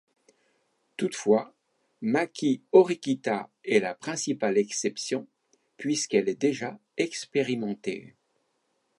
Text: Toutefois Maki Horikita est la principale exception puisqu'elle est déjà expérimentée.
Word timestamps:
Toutefois 0.97 1.53
Maki 2.01 2.63
Horikita 2.73 3.51
est 3.63 3.79
la 3.81 3.93
principale 3.93 4.57
exception 4.57 5.27
puisqu'elle 5.77 6.27
est 6.27 6.33
déjà 6.41 6.79
expérimentée. 6.97 8.15